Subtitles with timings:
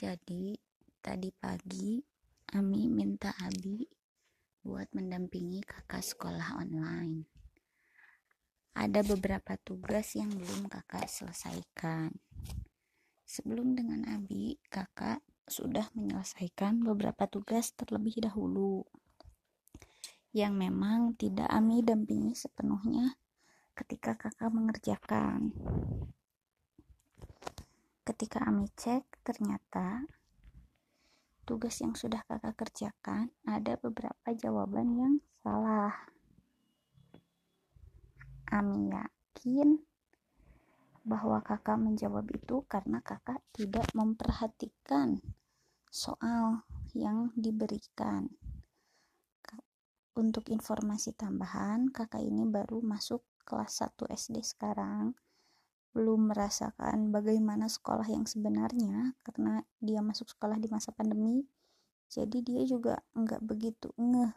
[0.00, 0.56] Jadi,
[1.04, 2.00] tadi pagi
[2.56, 3.84] Ami minta Abi
[4.64, 7.28] buat mendampingi kakak sekolah online.
[8.72, 12.16] Ada beberapa tugas yang belum kakak selesaikan.
[13.28, 18.88] Sebelum dengan Abi, kakak sudah menyelesaikan beberapa tugas terlebih dahulu
[20.32, 23.20] yang memang tidak Ami dampingi sepenuhnya
[23.76, 25.52] ketika kakak mengerjakan.
[28.00, 30.08] Ketika Ami cek, ternyata
[31.44, 35.94] tugas yang sudah kakak kerjakan ada beberapa jawaban yang salah.
[38.50, 39.78] Ami yakin
[41.06, 45.22] bahwa kakak menjawab itu karena kakak tidak memperhatikan
[45.90, 46.64] soal
[46.94, 48.30] yang diberikan.
[50.18, 55.14] Untuk informasi tambahan, kakak ini baru masuk kelas 1 SD sekarang
[55.90, 61.46] belum merasakan bagaimana sekolah yang sebenarnya karena dia masuk sekolah di masa pandemi.
[62.10, 64.34] Jadi dia juga nggak begitu ngeh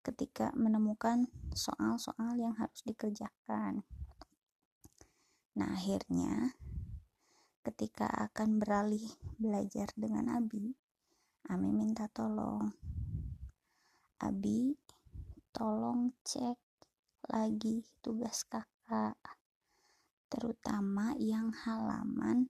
[0.00, 3.84] ketika menemukan soal-soal yang harus dikerjakan.
[5.56, 6.56] Nah akhirnya
[7.64, 9.04] ketika akan beralih
[9.36, 10.72] belajar dengan Abi
[11.50, 12.70] Ami minta tolong.
[14.22, 14.76] Abi
[15.50, 16.54] tolong cek
[17.26, 19.18] lagi tugas kakak
[20.30, 22.46] terutama yang halaman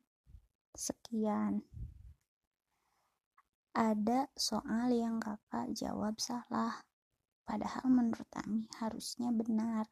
[0.77, 1.65] sekian.
[3.73, 6.85] Ada soal yang kakak jawab salah,
[7.49, 9.89] padahal menurut Ami harusnya benar.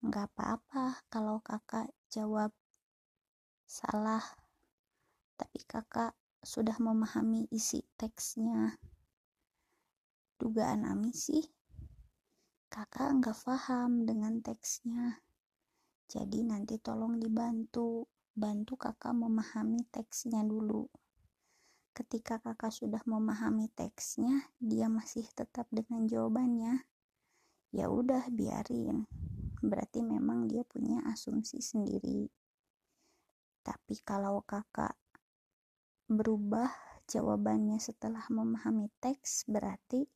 [0.00, 2.56] Nggak apa-apa kalau kakak jawab
[3.68, 4.24] salah,
[5.36, 8.80] tapi kakak sudah memahami isi teksnya.
[10.40, 11.44] Dugaan Ami sih,
[12.72, 15.25] kakak nggak paham dengan teksnya
[16.06, 20.86] jadi nanti tolong dibantu, bantu kakak memahami teksnya dulu.
[21.90, 26.86] Ketika kakak sudah memahami teksnya, dia masih tetap dengan jawabannya.
[27.74, 29.10] Ya udah biarin.
[29.64, 32.30] Berarti memang dia punya asumsi sendiri.
[33.66, 34.94] Tapi kalau kakak
[36.06, 36.70] berubah
[37.10, 40.06] jawabannya setelah memahami teks, berarti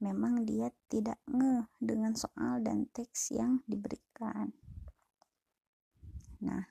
[0.00, 4.61] memang dia tidak ngeh dengan soal dan teks yang diberikan.
[6.42, 6.66] Nah,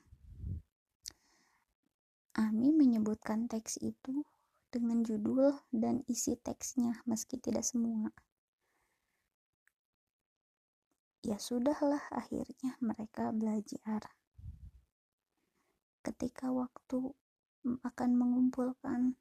[2.36, 4.24] Ami menyebutkan teks itu
[4.68, 8.12] dengan judul dan isi teksnya meski tidak semua.
[11.24, 14.12] Ya sudahlah akhirnya mereka belajar.
[16.04, 17.16] Ketika waktu
[17.64, 19.16] akan mengumpulkan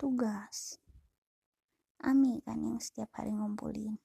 [0.00, 0.80] tugas,
[2.00, 4.00] Ami kan yang setiap hari ngumpulin.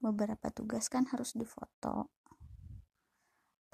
[0.00, 2.15] Beberapa tugas kan harus difoto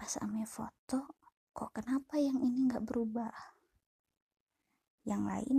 [0.02, 1.14] pas Ame foto
[1.54, 3.30] kok kenapa yang ini nggak berubah?
[5.06, 5.58] Yang lain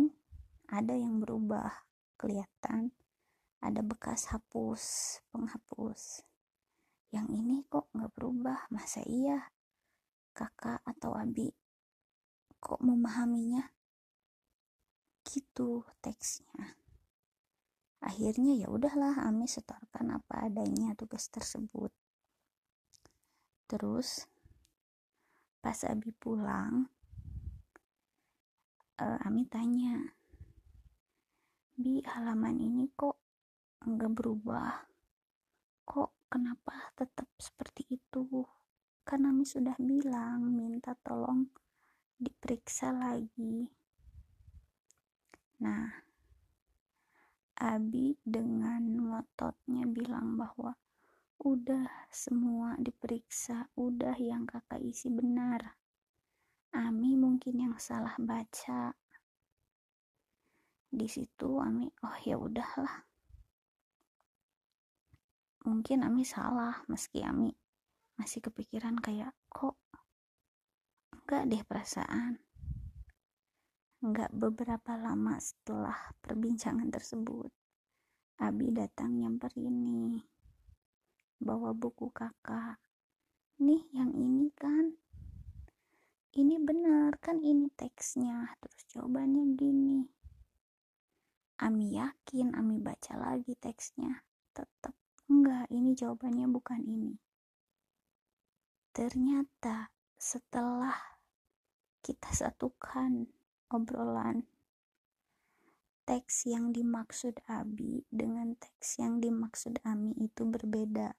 [0.68, 1.72] ada yang berubah
[2.20, 2.92] kelihatan.
[3.64, 4.84] Ada bekas hapus
[5.32, 6.28] penghapus.
[7.16, 8.68] Yang ini kok nggak berubah?
[8.68, 9.48] Masa iya?
[10.36, 11.48] Kakak atau abi
[12.60, 13.64] kok memahaminya?
[15.24, 16.76] Gitu teksnya.
[18.04, 21.96] Akhirnya ya udahlah Ami setorkan apa adanya tugas tersebut.
[23.72, 24.33] Terus
[25.64, 26.92] pas Abi pulang
[29.00, 29.96] uh, Ami tanya
[31.74, 33.18] Bi halaman ini kok
[33.82, 34.86] enggak berubah?
[35.90, 38.46] Kok kenapa tetap seperti itu?
[39.02, 41.50] Kan Ami sudah bilang minta tolong
[42.22, 43.66] diperiksa lagi.
[45.66, 45.90] Nah
[47.58, 50.78] Abi dengan ngototnya bilang bahwa
[51.44, 55.76] Udah semua diperiksa, udah yang kakak isi benar.
[56.72, 58.96] Ami mungkin yang salah baca.
[60.88, 63.04] Di situ Ami, oh ya udahlah.
[65.68, 67.52] Mungkin Ami salah, meski Ami
[68.16, 69.76] masih kepikiran kayak kok
[71.12, 72.40] enggak deh perasaan.
[74.00, 77.52] Enggak beberapa lama setelah perbincangan tersebut,
[78.40, 80.33] Abi datang nyamperin nih
[81.44, 82.80] bawa buku kakak.
[83.60, 84.96] Nih yang ini kan.
[86.34, 88.56] Ini benar kan ini teksnya.
[88.64, 90.02] Terus jawabannya gini.
[91.62, 94.26] Ami yakin Ami baca lagi teksnya?
[94.56, 94.96] Tetap
[95.30, 97.14] enggak ini jawabannya bukan ini.
[98.96, 100.96] Ternyata setelah
[102.04, 103.30] kita satukan
[103.72, 104.44] obrolan
[106.04, 111.16] teks yang dimaksud Abi dengan teks yang dimaksud Ami itu berbeda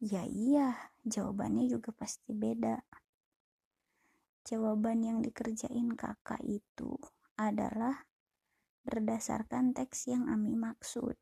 [0.00, 2.80] Ya iya, jawabannya juga pasti beda.
[4.48, 6.96] jawaban yang dikerjain kakak itu
[7.36, 8.08] adalah
[8.82, 11.14] berdasarkan teks yang Ami maksud.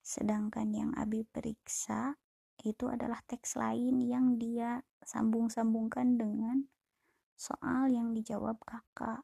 [0.00, 2.16] Sedangkan yang Abi periksa
[2.64, 6.66] itu adalah teks lain yang dia sambung-sambungkan dengan
[7.36, 9.22] soal yang dijawab kakak.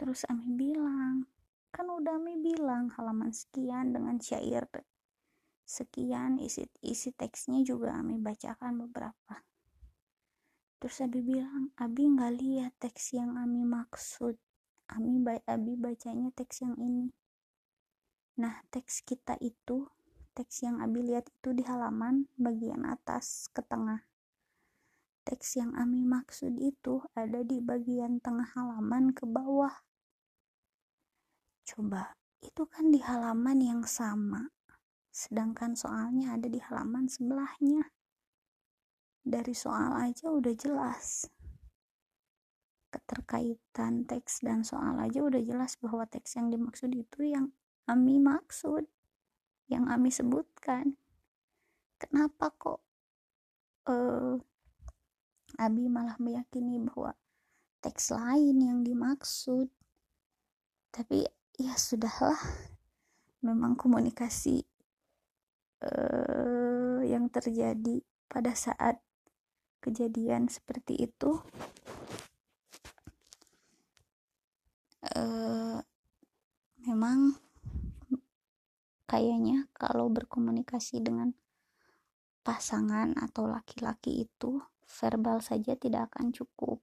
[0.00, 1.28] Terus Ami bilang,
[1.70, 4.66] kan udah Ami bilang halaman sekian dengan syair
[5.64, 9.40] sekian isi isi teksnya juga Ami bacakan beberapa.
[10.84, 14.36] Terus Abi bilang Abi nggak lihat teks yang Ami maksud.
[14.92, 17.08] Ami Abi bacanya teks yang ini.
[18.36, 19.88] Nah teks kita itu
[20.36, 24.04] teks yang Abi lihat itu di halaman bagian atas ke tengah.
[25.24, 29.72] Teks yang Ami maksud itu ada di bagian tengah halaman ke bawah.
[31.64, 32.12] Coba
[32.44, 34.53] itu kan di halaman yang sama
[35.14, 37.86] sedangkan soalnya ada di halaman sebelahnya.
[39.22, 41.30] Dari soal aja udah jelas.
[42.90, 47.54] Keterkaitan teks dan soal aja udah jelas bahwa teks yang dimaksud itu yang
[47.86, 48.90] Ami maksud,
[49.70, 50.98] yang Ami sebutkan.
[51.94, 52.82] Kenapa kok
[53.86, 54.34] uh,
[55.62, 57.14] Abi malah meyakini bahwa
[57.80, 59.70] teks lain yang dimaksud?
[60.90, 61.22] Tapi
[61.54, 62.38] ya sudahlah,
[63.46, 64.73] memang komunikasi
[65.84, 69.00] uh, yang terjadi pada saat
[69.84, 71.44] kejadian seperti itu.
[75.04, 75.84] Uh,
[76.88, 77.36] memang
[79.04, 81.36] kayaknya kalau berkomunikasi dengan
[82.40, 86.80] pasangan atau laki-laki itu verbal saja tidak akan cukup.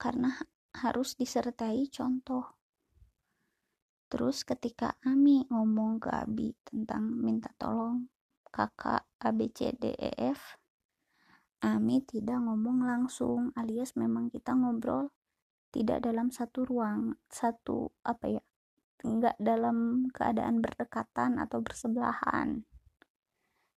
[0.00, 0.34] Karena
[0.72, 2.61] harus disertai contoh
[4.12, 8.12] Terus ketika Ami ngomong ke Abi tentang minta tolong
[8.44, 10.60] kakak ABCDEF,
[11.64, 15.08] Ami tidak ngomong langsung alias memang kita ngobrol
[15.72, 18.42] tidak dalam satu ruang, satu apa ya,
[19.00, 22.68] enggak dalam keadaan berdekatan atau bersebelahan.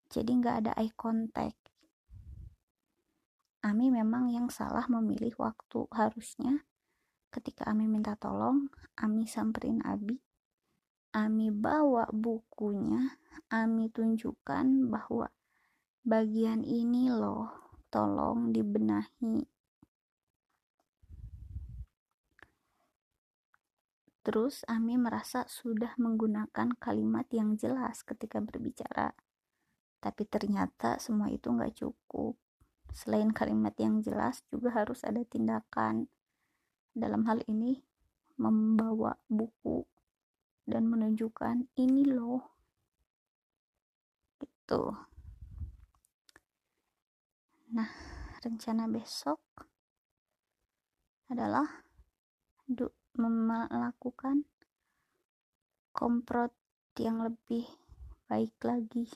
[0.10, 1.62] Jadi enggak ada eye contact.
[3.62, 6.66] Ami memang yang salah memilih waktu harusnya
[7.34, 10.22] ketika Ami minta tolong Ami samperin Abi
[11.18, 13.18] Ami bawa bukunya
[13.50, 15.34] Ami tunjukkan bahwa
[16.06, 17.50] bagian ini loh
[17.90, 19.50] tolong dibenahi
[24.24, 29.12] Terus Ami merasa sudah menggunakan kalimat yang jelas ketika berbicara.
[30.00, 32.40] Tapi ternyata semua itu nggak cukup.
[32.96, 36.08] Selain kalimat yang jelas juga harus ada tindakan
[36.94, 37.82] dalam hal ini
[38.38, 39.86] membawa buku
[40.64, 42.42] dan menunjukkan ini loh.
[44.40, 44.84] Gitu.
[47.74, 47.90] Nah
[48.46, 49.42] rencana besok
[51.30, 51.66] adalah
[53.14, 54.46] melakukan
[55.94, 56.54] komprot
[56.98, 57.66] yang lebih
[58.30, 59.10] baik lagi.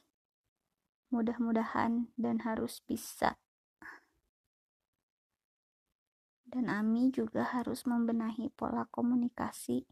[1.09, 3.39] Mudah-mudahan dan harus bisa
[6.57, 9.85] dan Ami juga harus membenahi pola komunikasi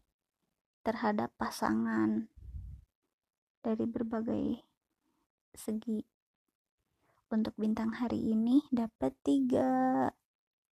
[0.82, 2.26] terhadap pasangan
[3.62, 4.66] dari berbagai
[5.54, 6.02] segi.
[7.30, 10.10] Untuk bintang hari ini dapat tiga